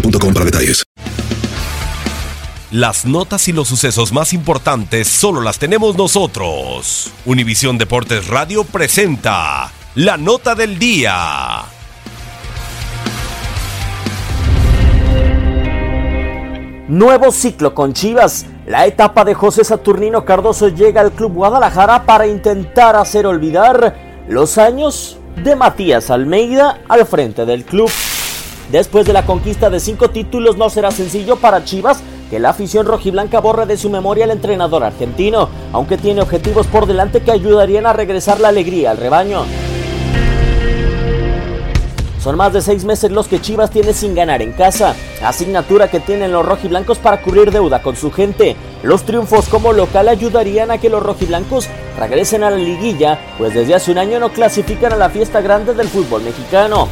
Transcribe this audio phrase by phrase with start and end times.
[0.00, 0.84] boostmobile.com para detalles.
[2.72, 7.12] Las notas y los sucesos más importantes solo las tenemos nosotros.
[7.24, 11.62] Univisión Deportes Radio presenta la nota del día.
[16.88, 18.46] Nuevo ciclo con Chivas.
[18.66, 23.96] La etapa de José Saturnino Cardoso llega al Club Guadalajara para intentar hacer olvidar
[24.28, 27.90] los años de Matías Almeida al frente del club.
[28.70, 32.86] Después de la conquista de cinco títulos no será sencillo para Chivas que la afición
[32.86, 37.86] rojiblanca borre de su memoria al entrenador argentino, aunque tiene objetivos por delante que ayudarían
[37.86, 39.44] a regresar la alegría al rebaño.
[42.20, 46.00] Son más de seis meses los que Chivas tiene sin ganar en casa, asignatura que
[46.00, 48.56] tienen los rojiblancos para cubrir deuda con su gente.
[48.82, 53.76] Los triunfos como local ayudarían a que los rojiblancos regresen a la liguilla, pues desde
[53.76, 56.88] hace un año no clasifican a la fiesta grande del fútbol mexicano.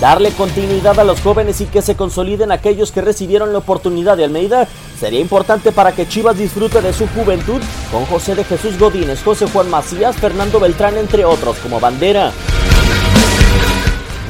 [0.00, 4.24] Darle continuidad a los jóvenes y que se consoliden aquellos que recibieron la oportunidad de
[4.24, 4.66] Almeida
[4.98, 7.60] sería importante para que Chivas disfrute de su juventud
[7.92, 12.32] con José de Jesús Godínez, José Juan Macías, Fernando Beltrán, entre otros como bandera.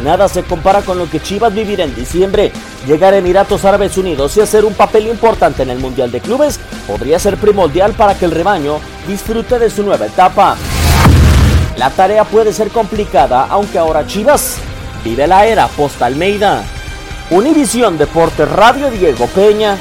[0.05, 2.53] Nada se compara con lo que Chivas vivirá en diciembre.
[2.87, 6.61] Llegar a Emiratos Árabes Unidos y hacer un papel importante en el Mundial de Clubes
[6.87, 10.57] podría ser primordial para que el rebaño disfrute de su nueva etapa.
[11.79, 14.59] La tarea puede ser complicada, aunque ahora Chivas
[15.05, 16.65] vive la era post Almeida.
[17.31, 19.77] Univisión Deportes Radio Diego Peña.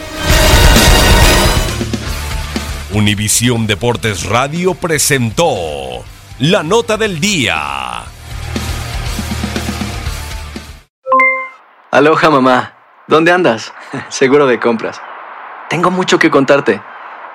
[2.92, 6.04] Univisión Deportes Radio presentó
[6.40, 8.04] la nota del día.
[11.90, 12.74] Aloha mamá,
[13.08, 13.74] ¿dónde andas?
[14.10, 15.02] Seguro de compras.
[15.70, 16.82] Tengo mucho que contarte.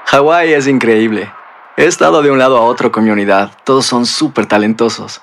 [0.07, 1.33] Hawái es increíble.
[1.77, 3.53] He estado de un lado a otro con mi unidad.
[3.65, 5.23] Todos son súper talentosos.